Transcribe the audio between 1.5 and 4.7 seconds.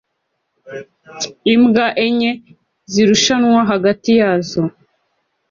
Imbwa enye zirushanwa hagati yazo